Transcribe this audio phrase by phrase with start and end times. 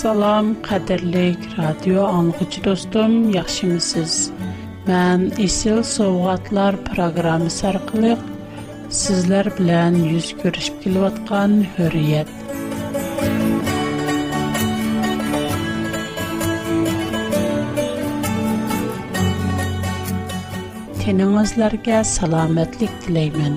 [0.00, 4.30] Salam, qadirlik radio anlıqçı dostum, yaxşı mısınız?
[4.88, 8.22] Mən İsil Soğatlar programı sarqılıq,
[9.00, 12.32] sizlər bilən yüz görüşüb kilovatqan hürriyet.
[21.04, 23.54] Tenimizlerge salametlik dileymen.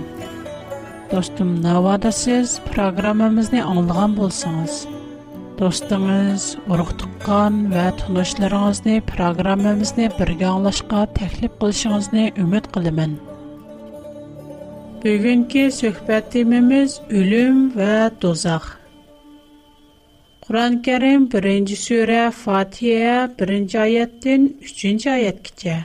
[1.11, 4.92] Dostum, navada siz programımızı anlıqan bulsanız.
[5.63, 6.43] Ростңгыз
[6.75, 13.13] урык тоткан ва тылышларыгызны программабызны бергә алышқа тәклик кылышыгызны үмет килемен.
[15.03, 17.91] Бүгенге сөһбәтимбез өлүм ва
[18.25, 18.65] дозаг.
[20.47, 25.77] Куран-Карим беренче сура Фатиха беренче аяттен 3нче аяткәчә.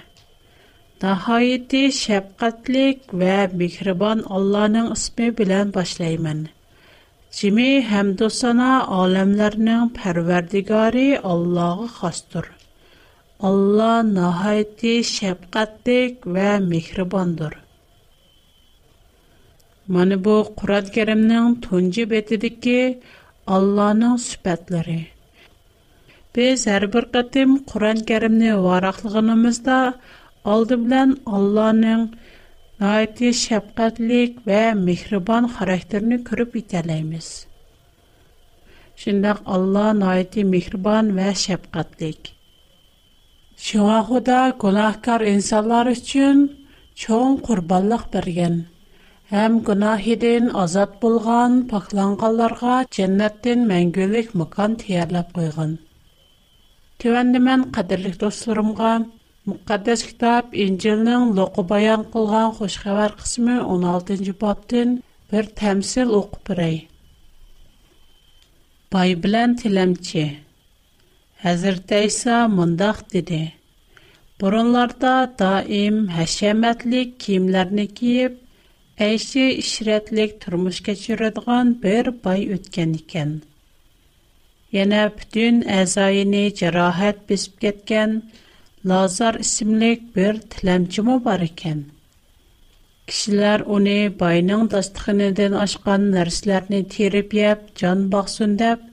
[0.98, 6.48] Таһати шәфкатьлек ва бихрибан Алланың исме белән башлайман.
[7.36, 12.46] Cimi həmdosana aləmlərinin pərverdigarı Allah'a xastır.
[13.48, 17.52] Allah nəhayəti şəfqətlik və mehribandır.
[19.98, 22.78] Mana bu Qur'an Kərimnin 10-cu betidəki
[23.58, 24.98] Allah'ın sifətləri.
[26.36, 29.78] Biz hər bir qatım Qur'an Kərimni varaqlığımızda
[30.56, 32.04] aldı bilən Allah'ın
[32.80, 37.30] Найти шапкатлик ва мехрибан характерни күреп итәләйбез.
[38.94, 42.30] Шундак Алла найти мехрибан ва шапкатлик.
[43.58, 46.44] Шуа Худа гунахкар инсанлар өчен
[46.94, 48.60] чоң курбанлык берген.
[49.32, 55.78] Һәм гунахидән азат булган пакланганларга дәннәттән мәңгелек мәкан тиярлап куйган.
[57.02, 58.20] Төвәндә мен кадерлек
[59.48, 64.90] Müqəddəs kitab İncil'nin loqu bayan qılğan xoşxəbər qismi 16-cı babdin
[65.30, 66.76] bir təmsil oxub birey.
[68.92, 70.24] Bay bilən tiləmçi
[71.46, 73.40] Həzrət İsa mındaq dedi.
[74.40, 78.34] Burunlarda daim həşəmətli kiyimlərini giyib,
[79.08, 83.32] əyşi işrətlik turmuş keçirədigan bir bay ötkən ikən.
[84.76, 88.14] Yana bütün əzayini cərahət besib getkən,
[88.86, 91.78] Лазар исемлек бер тиләмчиме бар икән.
[93.10, 98.84] Кишләр уни байның дастыгыныдан ашкан нәрсәләрне тирип яп, җан баксын дип,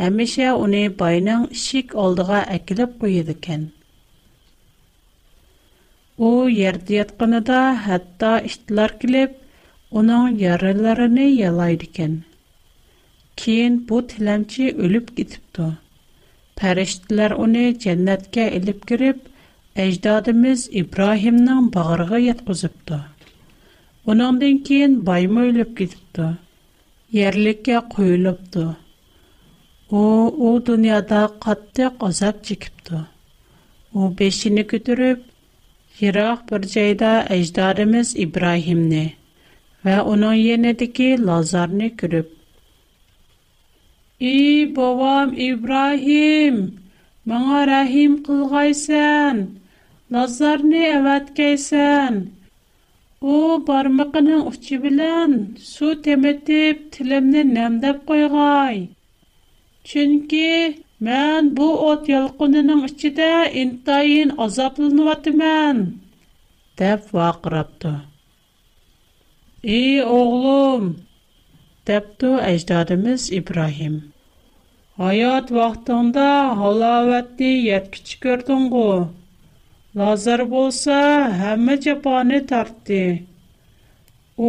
[0.00, 3.68] һәмешә уни байның шик алдыга әкилеп куйды икән.
[6.30, 9.36] У ярд яткынында хәтта иштләр килеп,
[10.00, 12.18] уның ярыларын ялайды икән.
[13.44, 15.68] Кин бу тиләмчи өлеп китепту.
[16.60, 19.20] Pərişdilər onu cənnətə elib girib,
[19.84, 22.98] əcdadımız İbrahimnin bağırığa yetkizibdi.
[24.12, 26.26] Onundan keyin bayma ölüb gedibdi.
[27.18, 28.64] Yerlikə qoyulubdu.
[30.00, 30.02] O,
[30.46, 33.00] o dünyada qattıq azab çekibdi.
[33.94, 35.22] O beşini götürüb,
[36.02, 39.06] yıraq bir cəydə əcdadımız İbrahimni
[39.86, 42.28] və onun yenidiki Lazarını görüb,
[44.20, 46.56] И бовам Ибрахим,
[47.30, 49.38] маңа рахим кылгайсән,
[50.12, 52.18] назарне әвәткәйсән.
[53.32, 53.38] У
[53.70, 55.38] бармагының учы белән
[55.70, 58.82] су төметеп, тиләмнән намдап койгай.
[59.92, 60.44] Чөнки
[61.08, 63.30] мен бу от ялкынының içидә
[63.64, 65.82] интайын азатлынываттымен,
[66.76, 67.94] дип вакырапты.
[69.62, 70.98] И огылым,
[71.86, 74.09] депту аجدабыз Ибрахим.
[75.00, 76.26] Hayat vaqtında
[76.62, 78.82] halavatni yetkich ko'rdingu.
[80.00, 80.96] Nazar bo'lsa,
[81.40, 82.98] hamma jafoni tortdi.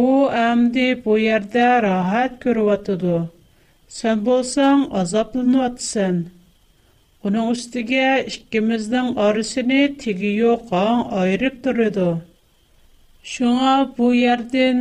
[0.48, 3.16] amdi bu yerda rohat ko'rayotdi.
[4.00, 6.16] Sen bo'lsang azoblanyapsan.
[7.30, 10.68] Uning ustiga ikkimizning orasini tigi yo'q
[11.22, 12.10] ayirib turadi.
[13.32, 14.76] Shunga bu yerdan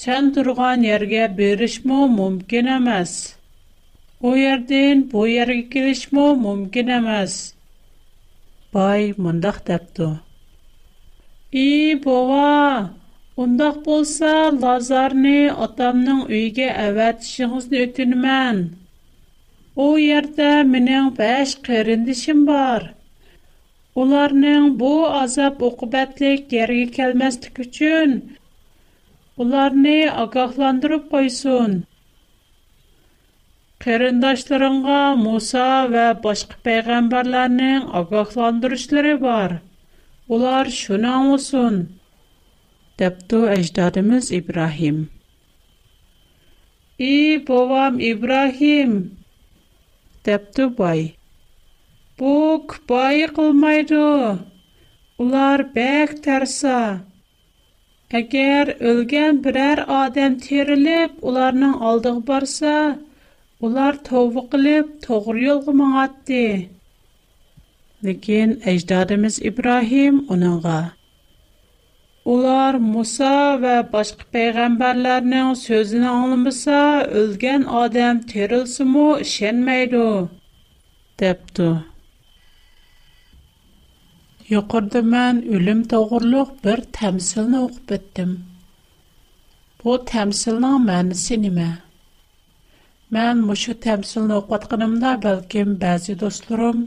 [0.00, 3.16] sen turgan yerga berishmo mumkin emas.'
[4.28, 7.32] u yerdan bu yerga kelishmi mumkin emas
[8.76, 10.06] boy mundoq debdi
[11.66, 11.72] i
[12.06, 12.54] bova
[13.44, 14.30] undoq bo'lsa
[14.62, 15.92] lazarni үйге
[16.32, 18.56] uyiga avatishingizni o'tinaman
[19.84, 22.82] u yerda mening besh qarindishim bor
[24.06, 24.92] ularning bu
[25.22, 28.10] azob uqubatlik yerga kelmaslik uchun
[29.46, 31.04] ularni ogohlantirib
[33.84, 35.62] Керендәшләреңә Муса
[35.94, 39.54] ва башка паяғамбарларның агаһландыручлары бар.
[40.36, 41.76] Улар шуның өчен
[43.02, 45.02] тептө эшәдәбез Ибраһим.
[46.96, 48.96] И бовам Ибраһим
[50.28, 51.04] тептө бай.
[52.22, 54.00] Пук пай кылмайду.
[55.26, 56.78] Улар бек тәрса.
[58.16, 62.76] Кәгәр үлгән берәр одам терелеп, уларның алдыг барса,
[63.62, 66.38] Улар тоувы қилип, тоғыр ёлғыма ғатти.
[68.02, 70.80] Леген, айждадымыз Ибрахим унаға.
[72.32, 73.30] Улар Муса
[73.62, 76.80] ва башқы пейгамбарларның сөзіні аңлымыса,
[77.22, 80.02] үлген адам түрілсі му ішенмайду,
[81.20, 81.68] депту.
[84.50, 88.34] Йоқырды ман үлім-тоғырлық бір тәмсілні оқып өттім.
[89.84, 91.70] Бу тәмсілна мәнісіні ма?
[93.14, 96.78] Мен мушу тәмсилне оқытқанымда бәлкем бәзі достарым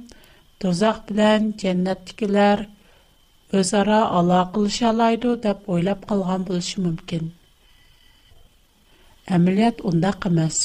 [0.63, 2.63] тозақ белән дәннәттикләр
[3.59, 7.29] өз ара ала кылышалайды деп ойлап калган булышы мөмкин.
[9.38, 10.57] Әмилият унда кымас.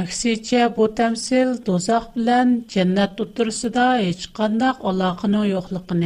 [0.00, 6.04] Әксичә бу тәмсил тозақ белән дәннәт тутырсы да һеч кандай алакыны юклыгын.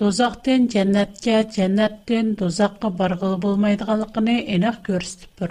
[0.00, 5.48] Тозақтан дәннәткә, дәннәттән тозаққа барғыл булмайдыганлыгын энәк күрсәтеп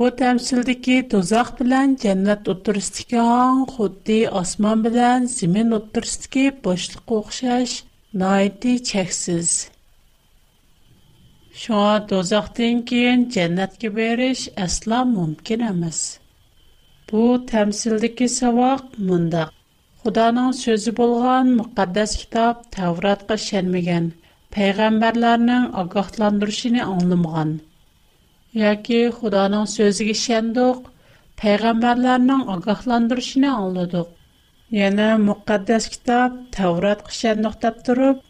[0.00, 7.76] Bu təmsildəki dozaq bilən cənnət oturisdiki an, xuddi asman bilən zimin oturisdiki boşluq oxşaş,
[8.22, 9.54] naiti çəksiz.
[11.62, 16.00] Şuna dozaqdan keyin cənnətə beriş əslə mümkün emas.
[17.12, 19.54] Bu təmsildəki savaq mındaq.
[20.04, 24.12] Xudanın sözü bolğan müqəddəs kitab Təvratqa şənməgən,
[24.58, 27.56] peyğəmbərlərinin aqaqlandırışını anlamğan.
[28.62, 30.84] yoki xudoning so'ziga ishendik
[31.42, 34.14] payg'ambarlarning ogohlantirishini angladik
[34.80, 38.22] yana muqaddas kitob tavratga ishendiq deb turib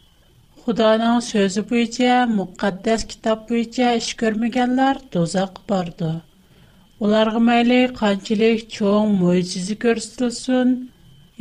[0.65, 6.11] xudoning so'zi bo'yicha muqaddas kitob bo'yicha ish ko'rmaganlar do'zaxga bordi
[7.07, 10.75] ularga mayli qanchalik cho'ng mo'jiza ko'rsatilsin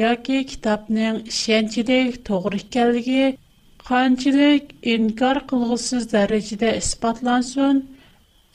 [0.05, 3.27] yoki kitobning ishonchlik to'g'ri ekanligi
[3.91, 7.85] qanchalik inkor qilg'usiz darajada isbotlansin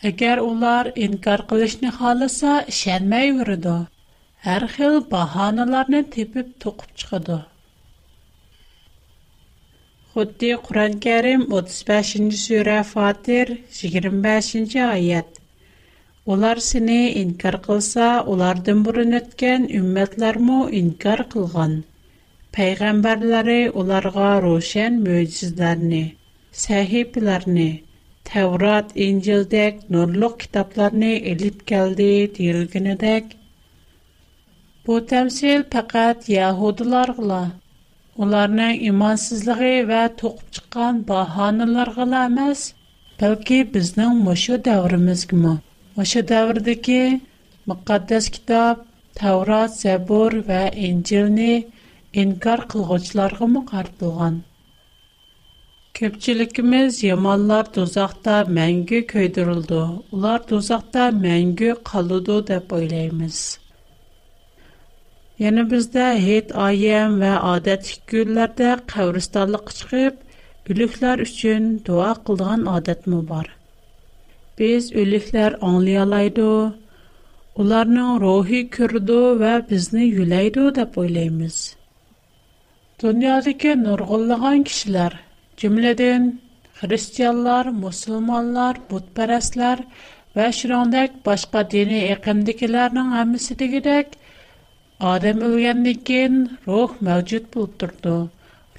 [0.09, 3.73] Əgər onlar inkar qilishni xalasa, şənməyveridu.
[4.45, 7.35] Hər xil bahanalarni tepib toqub çıxıdı.
[10.15, 13.51] Xuddi Qur'on-Kərim 35-ci surə Fatir
[13.81, 15.37] 25-ci ayət.
[16.35, 21.77] Onlar seni inkar qılsa, onlardan burun ötkən ümmətlərmü inkar qılğan.
[22.59, 26.03] Peyğəmbərləri onlarga roşən möcüzələrini,
[26.65, 27.69] səhiflərini,
[28.29, 32.09] «Таврат инжилдек нурлог китабларни элип келді»
[32.39, 33.23] дейрілгінедек.
[34.83, 37.39] Бу тэмсил пақат яхудылар ғыла.
[38.25, 42.59] Оларның имансызлығы ва тоқп чықан ба ханылар ғыла амэз,
[43.23, 45.53] пэлки біздің мошу давріміз гима.
[45.97, 46.99] Мошу даврдеки
[47.73, 48.85] мақаддас китаб
[49.17, 51.51] Таврат, Забор ва инжилни
[52.21, 53.69] инкар қылғочларғы ма
[55.97, 59.79] Көпчілікіміз ямалар дозақта мәңгі көйдірілді.
[60.17, 63.39] Улар дозақта мәңгі қалуды деп ойлаймыз.
[65.45, 70.21] Яны бізді хет айем вә адет күрлерді қәуіристарлық шығып,
[70.75, 73.49] үліклер үшін дуа қылған адет му бар.
[74.61, 76.47] Біз үліклер аңлай алайды,
[77.65, 81.59] оларның рухи күрді вә бізні юлайды деп ойлаймыз.
[83.03, 85.19] Дүниядеке нұрғылыған кішілер–
[85.61, 86.39] cümleden
[86.73, 89.79] Hristiyanlar, Müslümanlar, Budperestler
[90.35, 94.07] ve şirandak başka dini ekimdikilerin hamisi de gidek
[94.99, 98.29] Adem ölgenlikin ruh mevcut buldurdu.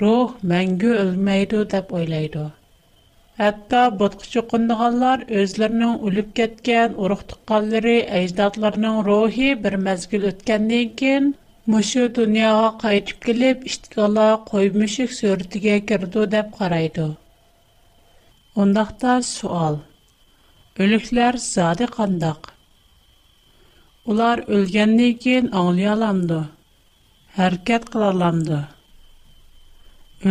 [0.01, 2.53] Ruh mengü ölmeydu dep oylaydı.
[3.37, 11.37] Hatta budkıcı kunduğallar özlerinin ölüp getgen uruhtuqalları ecdatlarının ruhi bir mezgül ötgenlikin
[11.71, 17.05] Мүші дүнияға қайтып келіп, іштігала қой мүшік сөртіге кірді деп қарайды.
[18.65, 19.77] Ондақта суал.
[20.87, 22.49] Өліклер зады қандақ.
[24.11, 26.41] Олар өлгенне кейін аңлы аламды.
[27.47, 28.59] Әркет қылаламды.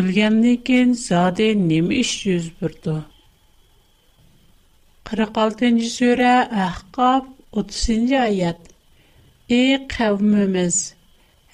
[0.01, 2.01] Өлгенне кейін зады немі
[5.11, 6.35] 46-й сөре
[6.67, 8.57] Әққап 30-й айет.
[9.47, 9.77] Ей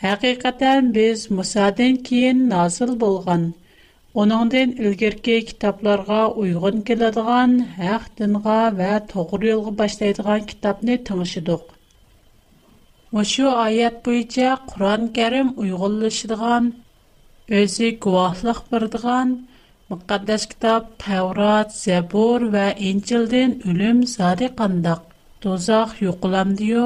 [0.05, 3.43] haqiqatan biz Musadan keyin nazil bo'lgan
[4.23, 7.51] onundan ilgirki kitaplarga uyğun keladigan
[7.81, 11.63] haq dinğa va toğru yolğa başlaydigan kitabni tinşidiq.
[13.15, 16.63] Məşu ayət bo'yicha qur'on karim uyğunlaşıdigan,
[17.61, 19.27] o'zi guvohlik beradigan
[19.89, 25.01] muqaddas kitob tavrat zabur va İncildən ölüm zadi qandaq,
[25.45, 26.81] dozaq yoxulamdı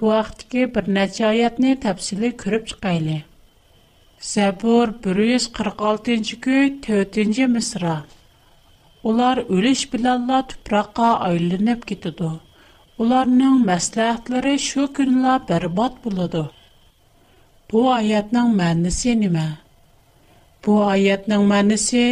[0.00, 3.16] Бу ахтики бірнаджи айатни тапсили көріп чықайли.
[4.28, 7.90] Забор 146-чи күй 4-чи мисра.
[9.10, 12.30] Олар үліш билалла тупрақа айлынып кидуду.
[12.98, 16.46] Оларның мәсле ахтлари шу күнила барбад болуду.
[17.68, 19.44] Бу айатнаң мәннисі неме?
[20.64, 22.06] Бу айатнаң мәннисі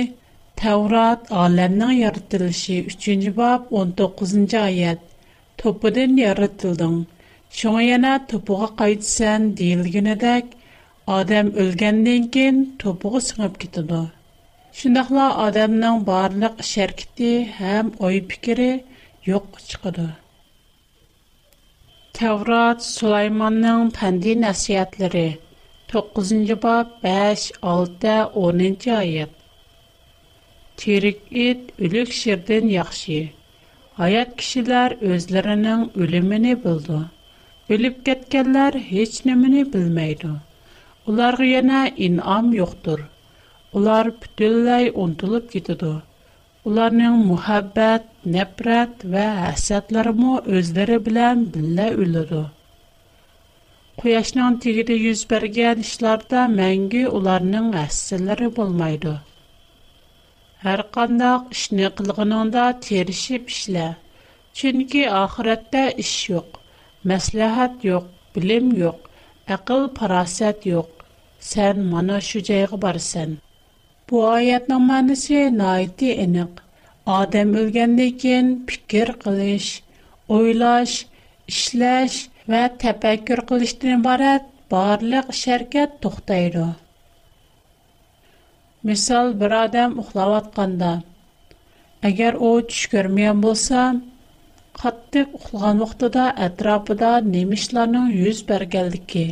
[0.61, 2.03] Таврат айландан
[2.37, 4.99] 3-чи бап 19-чи айат.
[5.57, 7.07] Топуден ярыттылдың.
[7.57, 10.51] Шоңа яна топуға қайтысан дейілгенедек,
[11.19, 14.01] адам өлгенден кен топуға сыңып кетеді.
[14.81, 17.31] Шындақла адамның барлық шәркеті
[17.77, 18.69] әм ой пікірі
[19.31, 20.05] йоқ шықыды.
[22.19, 25.25] Таврат Сулайманның пәнді нәсиятлері
[25.97, 29.33] 9 бап 5-6-10 айет.
[30.77, 33.23] Терік ет үлік шерден яқшы.
[33.97, 37.07] Аят кішілер өзлерінің өліміне бұлды.
[37.71, 40.23] بلیپ کت کلر هیچ نمی‌نی بلمید.
[41.07, 43.11] اولار инам این آم бүтілләй
[43.75, 45.81] اولار پتیلای اون طلب нәпрәт
[46.77, 48.05] вә نم محبت
[48.37, 49.15] نبرد و
[49.47, 52.33] حسات لرمو از دره بلن بلن اولاد.
[54.01, 58.41] کویشنان تیغی یوز برگیانش لرد منگی اولار نم حسات
[65.49, 66.45] لر
[67.09, 68.99] maslahat yo'q bilim yo'q
[69.57, 70.89] aql farosat yo'q
[71.51, 73.31] san mana shu joyga borsan
[74.11, 76.53] bu oyatning ma'nosi noiti aniq
[77.19, 79.71] odam o'lgandan keyin fikr qilish
[80.39, 80.97] o'ylash
[81.55, 82.17] ishlash
[82.55, 84.43] va tafakkur qilishdan iborat
[84.77, 86.67] barliq sharkat to'xtaydi
[88.91, 90.93] misol bir odam uxlayotganda
[92.11, 92.87] agar u tush
[93.47, 93.81] bo'lsa
[94.81, 99.23] qattiq uxlagan vaqtida atrofida nemishlarning ishlarning yuz berganligi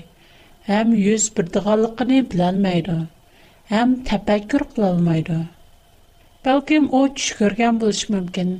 [0.69, 2.97] ham yuz birdig'anligini bilolmaydi
[3.75, 5.37] ham tafakkur qilolmaydi
[6.49, 8.51] balkim u tush ko'rgan bo'lishi mumkin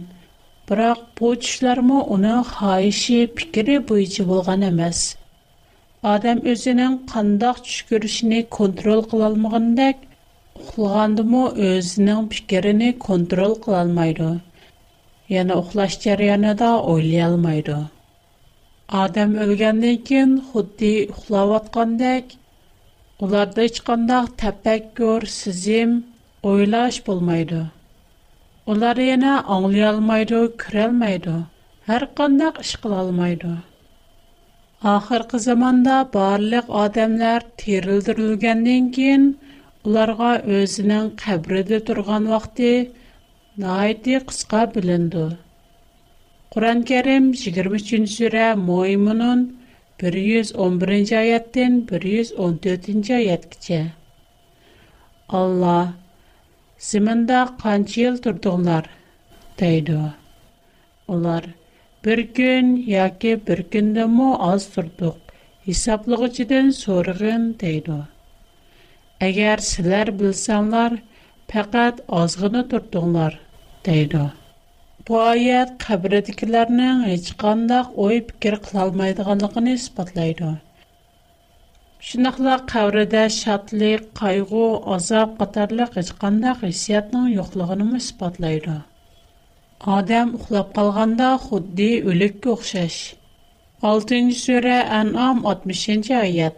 [0.71, 5.03] biroq bu tushlarmi uni xohishi fikri bo'yicha bo'lgan emas
[6.15, 10.09] odam o'zining qandoq tush ko'rishini kontrol qilolmagandek
[10.65, 14.31] uxlagandimi o'zining fikrini kontrol qilolmaydi
[15.35, 17.77] yəni uxlaş cərəyanında oylayalmaydı.
[19.03, 22.35] Адам өлгəndən kən xuddi uxlavatqandək,
[23.27, 25.97] ularda heç qandaq təfəkkür, sizim,
[26.51, 27.65] oylaş bolmaydı.
[28.71, 31.35] Ular yana anlayalmaydı, kirəlmaydı.
[31.89, 33.57] Hər qandaq iş qıla almaydı.
[34.93, 39.27] Axırkı zamanda barlıq adamlar terildirilgəndən kən
[39.87, 42.73] ularga özünün qəbrində turğan vaxtı
[43.57, 45.23] найти қысқа білінді.
[46.53, 49.45] Құран кәрім 23-ші сүрі Мойымының
[50.03, 53.79] 111 аяттен 114 аят кіче.
[55.33, 55.95] Алла,
[56.77, 58.91] сімінді қанчы ел тұрдыңлар,
[59.57, 60.13] дейді.
[61.09, 61.49] Олар,
[62.05, 65.17] бір күн, яке бір күнді мұ аз тұрдық,
[65.65, 68.03] исаплығы жеден сорығын, дейді.
[69.25, 71.01] Әгер сілер білсаңлар,
[71.49, 72.67] пәкәт азғыны
[73.93, 74.21] әйдо.
[75.09, 80.49] Буаят хаберет киләрнең هیچ кендәк ой-fikir кылалмайдыганыны испатлыйды.
[82.07, 84.65] Шундыйлар каврида шатлык, кайгы,
[84.97, 88.77] азаб катарлы هیچ кендәк хиссиятның юклыгын испатлыйды.
[89.99, 92.99] Адам ухлап калганда худди өлеккә охшаш.
[93.83, 94.79] 6-нчы сүре,
[95.15, 96.57] 60-нчы аят.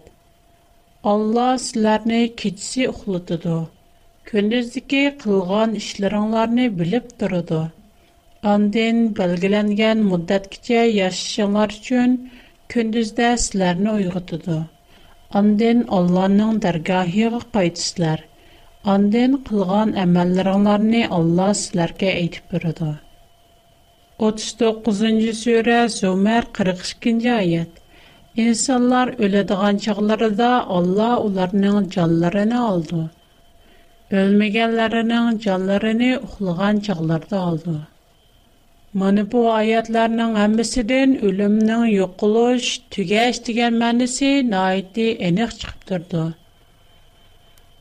[1.02, 3.66] Алла силәрне кичсе ухлытыды.
[4.28, 7.58] Күндіздіки қылған ішліранларни билип дұруду.
[8.54, 12.16] Андин бәлгіләнген муддаткича яшшынлар күн
[12.75, 14.58] күндізді сіләрні ойғытуду.
[15.40, 18.26] Андин Алланың даргахиғы қайтсилар.
[18.97, 22.90] Андин қылған әмәлдаранларни Алла сіләрке айтип бұруду.
[24.32, 27.76] 39-жі сөйре Сумер 42-жі айет.
[28.47, 33.06] Инсалар өлідаған чағларыда Алла уларның чалларына алду.
[34.11, 37.88] Ölmegenlerinin canlarını uxlığan çağlarda aldı.
[38.95, 46.23] Mani bu ayetlerinin əmisidin ölümünün yokuluş, tügeş digen mənisi naiti enik çıxıp durdu.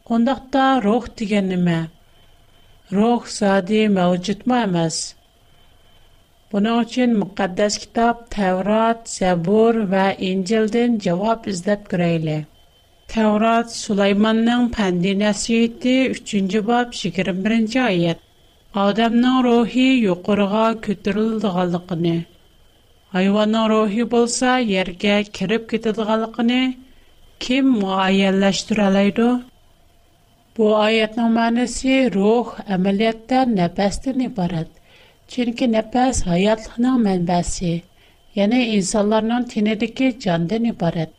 [0.09, 1.79] Ondaqda ruh digenime,
[2.91, 4.97] ruh zadi mevcut mu əməz?
[6.51, 11.87] Bunun için müqaddes kitap, Tevrat, Zəbur və İncil'din cevap izləb
[13.07, 16.33] Tevrat Süleyman'ın Pendi Nesiyeti 3.
[16.67, 17.85] bab 21.
[17.85, 18.17] ayet.
[18.85, 22.07] Adamның ruhi yuqurğa көтөрүлдүганлыгын,
[23.13, 26.51] hayvanның ruhi bolsa yerге кирип кетидиганлыгын
[27.45, 29.27] kim muayyenləşdirə alaydı?
[30.57, 34.71] Bu ayətin mənası ruh əməliyyatda nəfəsdən ibarət.
[35.37, 37.73] Çünki nəfəs həyatın mənbəsi,
[38.41, 41.15] yəni insanların tinidəki candan ibarət.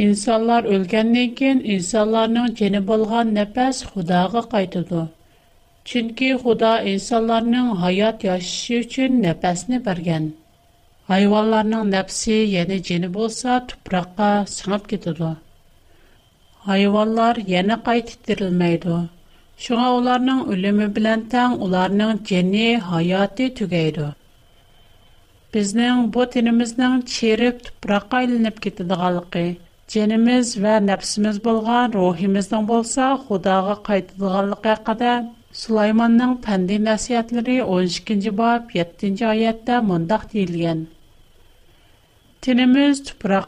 [0.00, 5.00] İnsanlar ölgəndən kən insanların cənə bolğan nəfəs Xudaya qaytıdı.
[5.90, 10.30] Çünki Xuda insanların həyat yaşışı üçün nəfəsini bərgən.
[11.10, 15.32] Hayvanların nəfsi yeni cənə bolsa torpağa sığıb gedirdi.
[16.68, 18.94] Hayvanlar yenə qaytitdirilməydi.
[19.66, 24.08] Şuna onların ölümü bilən tən onların cənə həyatı tügəydi.
[25.54, 29.58] Biznin bu tinimiznin çirib torpağa
[29.90, 35.12] Денемиз ва нәфсимиз булган рухимизның булса, Худога кайтылырганлыҡ хаҡыҡында
[35.62, 40.78] Сулейманның фәнди мәсиәҙәтләре 12-нҗи бап, 7-нҗи аятта мондай теилгән.
[42.46, 42.98] Денемиз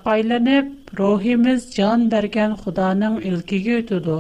[0.07, 0.69] ҡайланып,
[1.03, 4.19] рухимиз жан дарған Худоның илкигә үтөдө.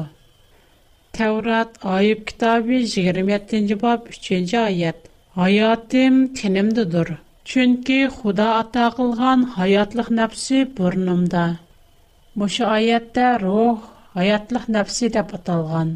[1.18, 4.98] Теурат айып китабы 27-нҗи бап, 3-нҗи аят.
[5.34, 7.08] Хаятым тенем дә дур.
[7.52, 9.38] Чөнки Худо ата ҡылған
[12.40, 13.82] Мушу аятта рух,
[14.14, 15.90] хаятлык нәфси дип аталган.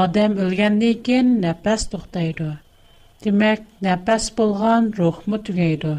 [0.00, 2.48] Адам өлгәндән кин нәфәс туктайды.
[3.24, 5.94] Димәк, нәфәс булган рух мы тугайды.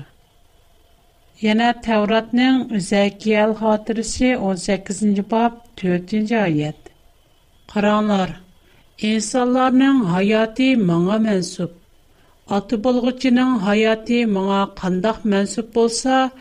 [1.45, 6.79] Яна Тавратның Үзәкиял хатирәсе 18-нче баб 4-нче аят.
[7.73, 8.35] Караңнар,
[9.09, 11.71] insanların hayatı mana mensup.
[12.49, 16.31] Atı bulguçının hayatı mana kandak mensup olsa,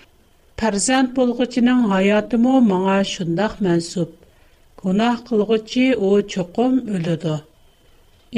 [0.63, 4.11] Парзант болгучинин хаятымы мага шундай мансуп.
[4.83, 7.33] Гунах кылгучи у чокум өлүдү.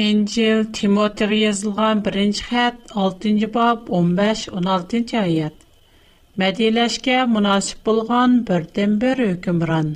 [0.05, 5.55] Энжил Тимотеге жазылган 1-чи хат 6-чы баб 15-16-чы аят.
[6.41, 9.87] Мәдилешке мунасип болгон бирден бир өкүмран.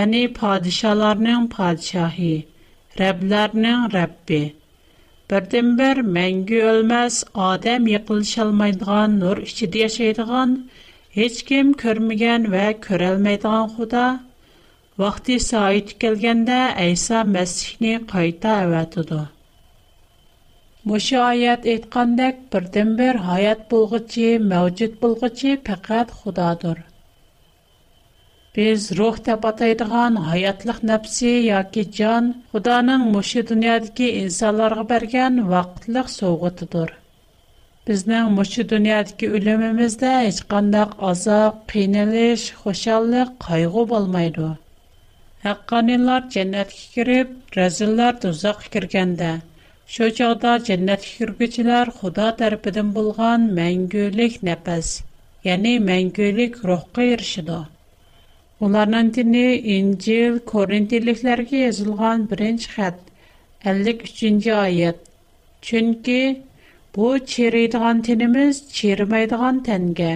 [0.00, 2.32] Яни падишаларнын падишаһы,
[3.02, 4.40] Рәбләрнин Рәббе.
[5.28, 7.14] Бирден бир мәңге өлмәс
[7.52, 9.20] адам йыкылыш алмайдыган
[11.16, 14.00] hech kim ko'rmagan va ko'rolmaydigan xudo
[15.02, 19.20] vaqti soati kelganda ayso masihni qayta avatidi
[20.92, 26.84] mushu oyat aytgandek birdan bir hayot bo'lg'ichi mavjud bo'lg'ichi faqat xudodir
[28.58, 36.98] biz ruh deb ataydigan hayotliq nafsi yoki jon xudoning mushu dunyodagi insonlarga bergan vaqtliq sovg'itidir
[37.88, 44.48] Bizning mushu dunyodagi o'limimizda hech qandaq azob, qiynalish, xushallik, qayg'u bo'lmaydi.
[45.44, 49.30] Haqqoniylar jannatga kirib, razillar do'zaxga kirganda,
[49.94, 54.88] shu chog'da jannatga kirguchilar Xudo tarafidan bo'lgan mangulik nafas,
[55.50, 57.58] ya'ni mangulik ruhga erishadi.
[58.68, 59.46] Ularning dini
[59.78, 63.00] Injil Korintiliklarga yozilgan birinchi xat
[63.72, 65.04] 53-oyat.
[65.68, 66.20] Chunki
[66.98, 70.06] Бу чирейдиган тенимиз чирмайдиган тенге.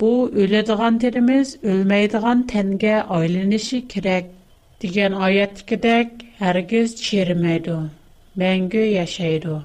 [0.00, 0.08] Бу
[0.44, 4.32] өлөдиган тенимиз өлмөйдиган тенге айланышы керек
[4.84, 7.76] деген аяттыкыдак һәргиз чирмейду.
[8.42, 9.60] Мәңге яшайду.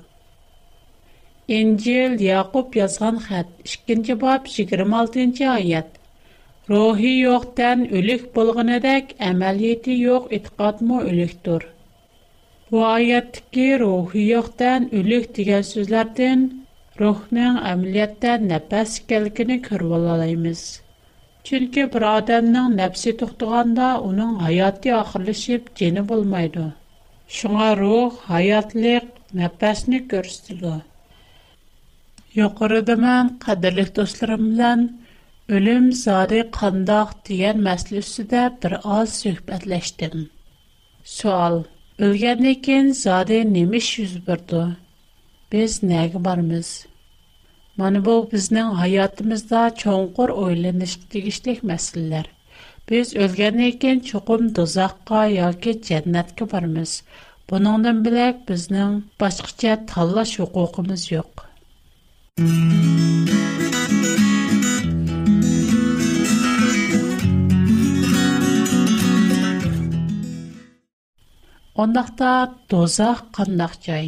[1.57, 5.89] Инжил Якуб язган хат 2-нче бап 26-нче аят.
[6.69, 11.63] Рухи юктан үлек булганыдак әмәлияти юк иткатмы үлектур.
[12.73, 16.65] Bu ayetteki ruhi yoktan ülük digen sözlerden
[16.99, 20.81] ruhunun ameliyatta nefes gelgini kırvalalıyımız.
[21.43, 30.73] Çünkü bir adamın nefsi уның onun hayatı akırlaşıp geni Шуңа рух, ruh hayatlık nefesini görüştüldü.
[32.35, 34.99] Yokarı demen kaderlik dostlarımdan
[35.49, 40.29] ölüm zari kandağ diyen meslüsü de bir az sühbetleştim.
[41.03, 41.63] Sual
[42.01, 44.61] Ölgəndən kən zadə nəmiş yüz verdi?
[45.51, 46.69] Biz nəyə barmız?
[47.77, 52.25] Mana bu bizning həyatımızda çonqur oylanışqa tegishlik məsələlər.
[52.89, 56.95] Biz ölgəndən kən çoxum dozaqqa yoki cənnətə barmız.
[57.51, 61.45] Buningdan bilək bizning boshqacha tanlash huquqimiz yo'q.
[71.75, 72.29] Ондақта
[72.69, 74.05] дозақ қандақ жай.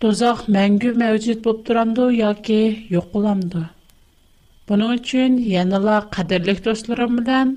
[0.00, 2.58] Дозақ мәңгі мәуцет болып тұранды, яке
[2.94, 3.62] йоқыламды.
[4.70, 7.50] Бұның үшін еніла қадірлік достларым білән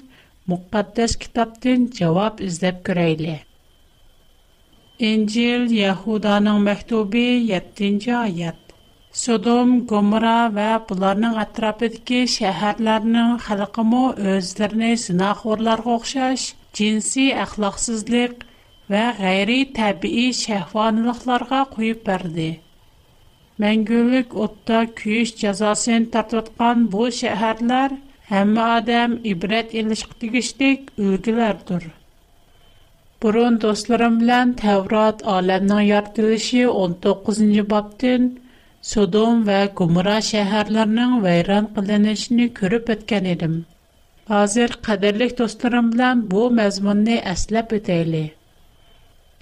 [0.54, 3.36] мұқпаттес кітаптың жауап іздеп көрейлі.
[5.12, 8.58] Инжил Яхуданың мәхтубі 7-ci аят.
[9.12, 14.02] Содом, Гомора ва бұларның атрапыдекі шәһәрләрінің халқымы
[14.40, 18.42] өздеріне сынақ орларға оқшаш, джинси әқлақсызлық,
[18.92, 22.48] və qeyri-təbii şəhvanlıqlarga qoyub bərdi.
[23.64, 27.96] Məngülük otda küyüş cəzasını tartıyatqan bu şəhərlər
[28.32, 31.86] həmmə adam ibrət ilişq digişlik ülgülərdir.
[33.24, 38.28] Burun dostlarım bilən Təvrat aləminin yaratılışı 19-cu babdın
[38.94, 43.56] Sodom və Gomora şəhərlərinin vəyran qılınışını görüb ötkən edim.
[44.34, 48.26] Hazır qədərlik dostlarım bilən bu məzmunni əsləb ötəyli.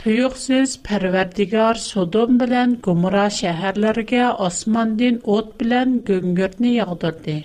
[0.01, 7.35] Tuyuqsiz Pərverdigar Sodom bilən Gomora şəhərlərə osmandin ot bilən göngürtni yağdırdı.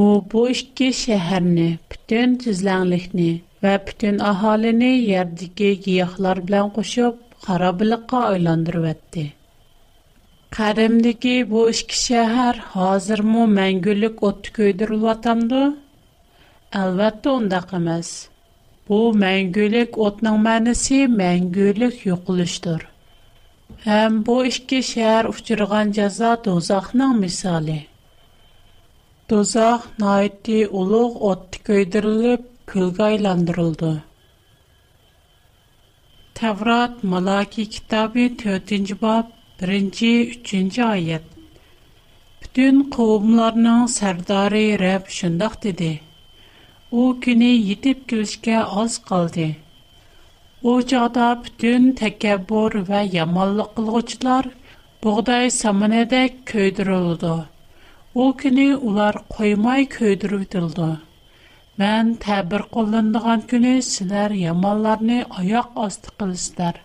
[0.00, 0.02] O
[0.32, 3.28] bu iki şəhərni, bütün tizlənlikni
[3.66, 9.24] və bütün əhalini yerdəki giyahlar bilən qoşub xarabilikqa aylandırıvətdi.
[10.58, 15.62] Qarimdəki bu iki şəhər hazırmı məngülük ot köydürülvatamdı?
[16.82, 18.14] Əlbəttə ondaq emas.
[18.90, 22.80] Bu məngülük otның mənisi məngülük yoxuluşdur.
[23.84, 27.76] Həm bu iki şəhər uçurğan cəza dozaqның misali.
[29.34, 33.92] Dozaq naiti uluq otdi köydürülüb, külgə aylandırıldı.
[36.40, 39.30] Tevrat Malaki kitabı 4-cü bab
[39.62, 40.10] 1-ci
[40.42, 41.24] 3-cü ayət.
[42.42, 45.92] Bütün qovumlarının sərdarı Rəb şündaq dedi:
[46.98, 49.44] О күни йтип күлшке аз қалди.
[50.72, 54.48] О чада бүтін текабор ва ямаллы қылғчылар
[55.06, 57.30] боғдай саманадай көйдір олуду.
[58.18, 60.88] О күни олар қоймай көйдір өтілду.
[61.84, 66.82] Мен табир қолындаған күни сілер ямалларни аяқ асты қыл істар.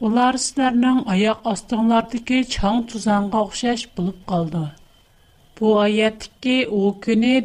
[0.00, 4.68] Олар сілернің аяқ астыңлардыки чан тузанға ұхшаш бұлып қалду.
[5.58, 7.40] Бу аятки о күни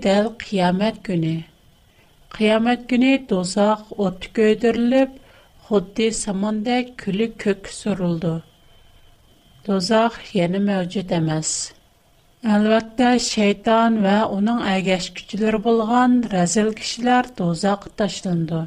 [2.35, 5.13] qiyomat kuni do'zax o'tga ko'ydirilib
[5.69, 8.33] xuddi samondek kuli ko'k surildi
[9.69, 11.53] do'zax yana mavjud emas
[12.57, 18.61] albatta shayton va uning agashkuchilari bo'lgan razil kishilar do'zaxga tashlandi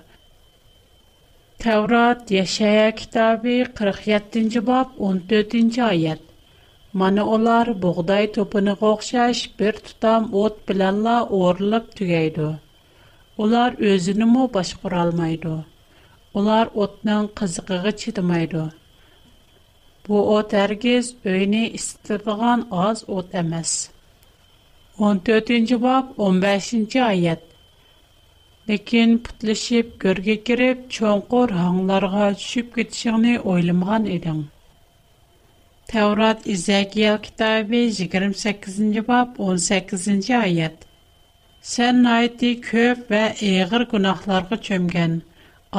[1.66, 6.29] tavrat yashaya kitobi qirq yettinchi bob o'n to'rtinchi oyat
[7.01, 12.48] Mana ular bug'doy to'pini o'xshash bir tutam o't bilanla o'rilib tugaydi.
[13.40, 14.71] Олар өзіні му баш
[15.03, 15.53] алмайды.
[16.40, 18.62] Олар отның қызықығы чидмайду.
[20.09, 23.71] Бу от әргіз өйни істырдыған аз от әмәс.
[25.01, 27.42] 14-нч ба 15-нч айад.
[28.73, 34.38] Лекин пытлишип, көргі керип, чон қор ханларға чүшіп кетшіңни ойлымған ідің.
[35.95, 40.87] Таврат изя 28-нч ба 18-нч айад.
[41.70, 45.12] Сән найти көп вә эгыр гунахларга чөмгән,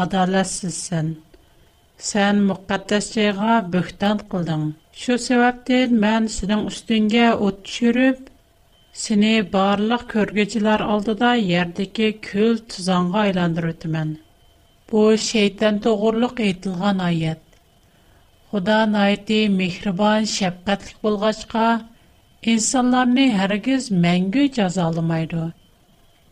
[0.03, 1.07] адалатсызсын.
[2.09, 4.61] Сән мөкаддас җайга бөхтан кылдың.
[5.01, 8.21] Шу сәбәптән мен синең үстеңгә ут төшүреп,
[9.01, 14.13] сине барлык көргәчләр алдыда ярдәге күл тузанга айландырып үтәмен.
[14.93, 17.41] Бу шайтан тугырлык әйтелгән аят.
[18.53, 21.65] Худа найти мехрибан, шәфкатьлек булгачка,
[22.55, 23.89] инсанларны һәргиз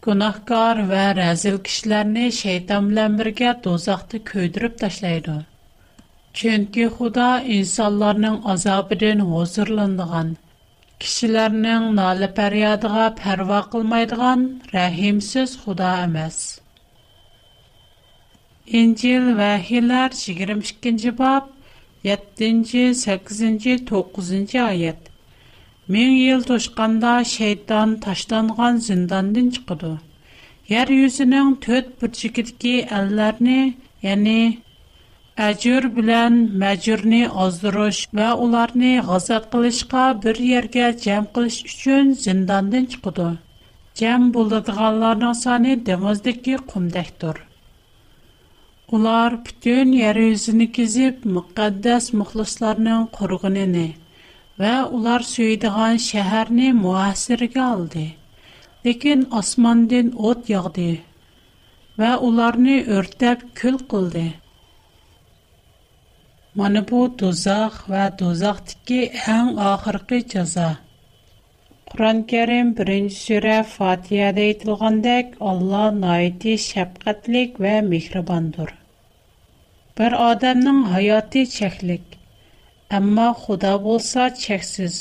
[0.05, 5.35] Günahkar və rəzil kişilərini şeytan bilən birgə dozaqda köydürüb daşlaydı.
[6.39, 10.31] Çünki xuda insanların azabidin hozırlandıqan,
[11.05, 16.39] kişilərinin nalı pəryadığa pərva qılmaydıqan rəhimsiz xuda əməz.
[18.81, 21.53] İncil və 22-ci bab,
[22.09, 25.07] 7-ci, 8-ci, 9-ci ayət–
[25.91, 29.89] Мин ел тошканда шейтан таштанган зинданден чыкты.
[30.73, 33.55] Яр юзының төт бүрчикетки әлләрне,
[34.05, 34.35] яни
[35.47, 43.27] әҗүр белән мәҗүрне аздыруш ва уларны газат кылышка бер ергә җәм кылыш өчен зинданден чыкты.
[44.03, 47.41] Җәм булдыганларның саны демоздыкки кумдактыр.
[48.95, 53.09] Улар бүтән яр юзыны кизип, мөхәддәс мөхлисларның
[54.61, 58.01] лә улар сөй идеган шәһәрне муәссир гелде
[58.87, 60.89] ләкин осман ден ут ягде
[62.01, 64.25] ва уларны өрттеп kül кылды
[66.61, 68.99] моны бу төзах ва төзах ди ке
[69.37, 70.69] иң ахыркы җаза
[71.93, 78.71] ഖуран 1-чы сүре Фатихадә әйтәлгәндәк Аллаһна әйти шәфкатьлек ва михрабондыр
[79.97, 81.41] бер адамның хаяты
[82.97, 84.95] Әмма Худа болса чексіз.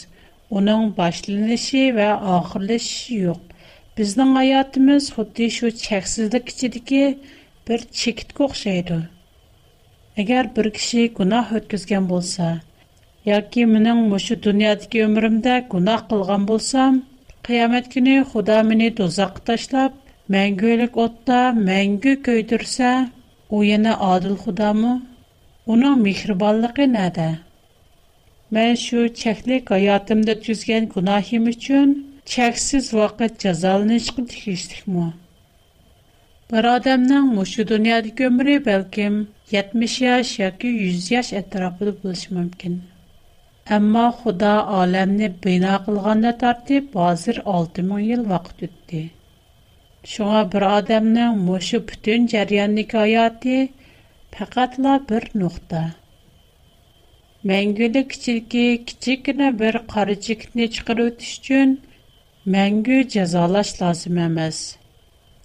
[0.59, 3.41] Оның башланышы ва ахырлышы юк.
[4.01, 7.01] Біздің hayatımız xuddi şu чексizlik ichidagi
[7.71, 8.99] bir chekitga o'xshaydi.
[10.25, 12.49] Agar bir kishi gunoh o'tkazgan bo'lsa,
[13.31, 17.03] yoki mening mushu dunyodagi umrimda gunoh qilgan bo'lsam,
[17.51, 19.93] qiyomat kuni Xudo meni do'zaxga tashlab,
[20.37, 22.89] mangulik o'tda mangu kuydirsa,
[23.55, 24.97] u yana odil Xudomi?
[25.77, 27.31] Uning mehribonligi nada?
[28.57, 31.91] Mən şu çəklik həyatımda düzgən günahım üçün
[32.33, 35.05] çəksiz vaqt cəzalanışqı tikişdikmi?
[36.53, 39.21] Bir adamın məşu dünyadakı ömrü bəlkəm
[39.53, 42.75] 70 yaş yoki 100 yaş ətrafında buluş mümkün.
[43.79, 49.05] Amma Xuda aləmni bina qılğanda tərtib hazır 6000 il vaqt ötdü.
[50.15, 53.57] Şuna bir adamın məşu bütün cəryanlı həyatı
[54.39, 55.83] faqatla bir nöqtə.
[57.49, 61.71] Мәңгілік кичілгі кичікіні бір қары чекітіне чықыру өтіш үчін
[62.55, 64.59] мәңгі жазалаш лазым әмәз.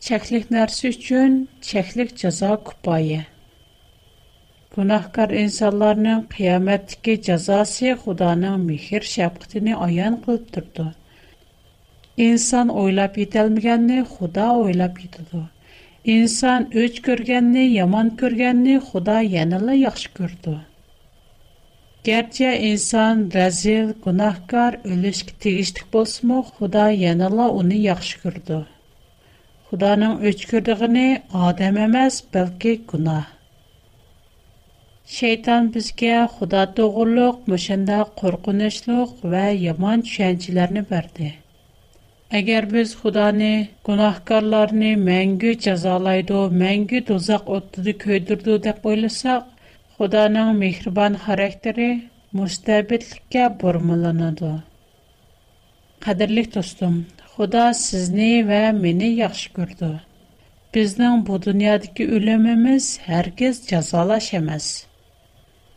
[0.07, 1.37] Чәклік нәрсі үчін
[1.69, 3.21] чәклік жаза күпайы.
[4.75, 10.87] Бұнақкар инсанларының қияметтікі жазасы құданың мехір шәпқітіні аян қылып тұрды.
[12.29, 15.45] Инсан ойлап етелмегенні худа ойлап етеді.
[16.17, 20.59] Инсан өч көргенні, яман көргенні худа еніла яқшы көрді.
[22.05, 28.65] Gerçi insan rezil, günahkar, ölüşkü tegişlik bolsunmu, Xuda yanala onu yaxşı gördü.
[29.65, 33.25] Xudanın öçkürdüğünü adam emas, belki günah.
[35.05, 41.33] Şeytan bizga Xuda doğruluq, müşenda qorqunuşluq və yaman düşüncələrini verdi.
[42.39, 43.53] Əgər biz Xudanı,
[43.89, 49.43] günahkarlarını məngü cəzalaydı, məngü dozaq otdu köydürdü deyə oylasaq,
[49.95, 51.85] Худаның мехрибан характере
[52.37, 54.49] мустабиль ка бурмуланады.
[56.03, 56.43] Кадерле
[57.35, 59.89] Худа sizni ve meni яхшы күрде.
[60.73, 64.67] Безнең бу дөньядагы өлемебез һәркем ясалаш эмес.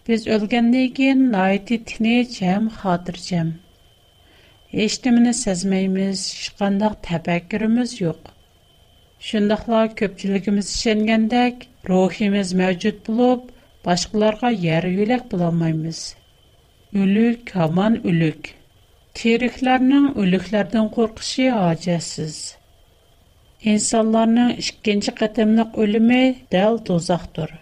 [0.09, 3.49] Без өлгәнден кин найты тине җам хадир җам.
[4.73, 8.35] Ештимәне сезмәемиз, шкандагы тафаккырыбыз юк.
[9.21, 13.43] Шундыйлар көччелегебез ишгәндәк, рухибез мәҗүд булып
[13.87, 15.99] Başqalarga yer yölək bulanmaymız.
[17.03, 18.49] Өлік, аман өлік.
[19.19, 22.39] Теріклерінің өліклерден қорқышы ажасыз.
[23.73, 26.19] İnsanların ikinci qatımlıq ölümü
[26.55, 27.55] dəl dozaqdır.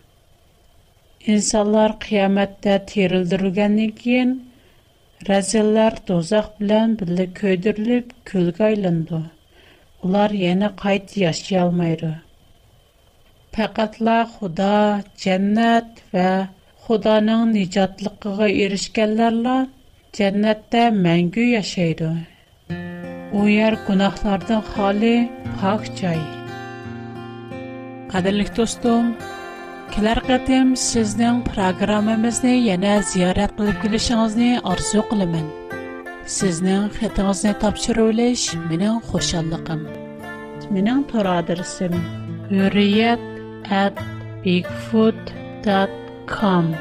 [1.34, 4.34] İnsanlar qiyamətdə terildirilgəndən keyin
[5.30, 9.22] rəzillər dozaq bilan birlikdə köydürülüb külgə aylandı.
[10.08, 12.14] Ular yana qayıt yaşaya almaydı.
[13.56, 14.72] faqatla xudo
[15.24, 16.28] jannat va
[16.84, 19.54] xudoning nijotligiga erishganlarla
[20.18, 22.10] jannatda mangu yashaydi
[23.38, 25.14] u yer gunohlardan xoli
[25.62, 26.20] pok joy
[28.12, 29.04] qadrli do'stim
[29.94, 35.46] kelar qatim sizning programmamizni yana ziyorat qilib kelishingizni orzu qilaman
[36.38, 39.80] sizning xatingizni topshirilish mening xushalliqim
[40.76, 41.94] mening to'r adresim
[42.54, 43.22] hurriyat
[43.70, 43.92] at
[44.44, 46.74] bigfoot.com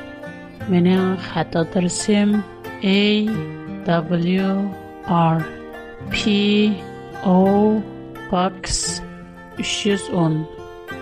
[0.69, 2.43] من حتترسم
[2.83, 3.27] A
[3.85, 4.69] W
[5.07, 5.41] R
[6.11, 6.73] P
[7.25, 7.81] O
[8.31, 9.01] Box
[9.57, 10.47] 310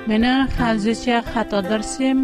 [0.08, 2.17] Meni қазіше xat adresim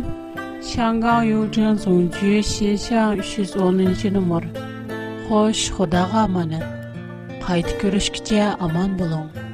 [0.71, 4.43] Shangang Yujin Zongju Shishang 310 nomer.
[5.29, 6.65] Xo'sh, Xudoga omonat.
[7.45, 9.48] Qaytib ko'rishgacha аман болың.